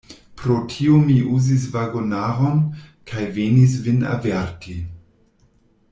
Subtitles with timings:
[0.41, 2.63] Pro tio mi uzis vagonaron,
[3.13, 4.79] kaj venis vin averti.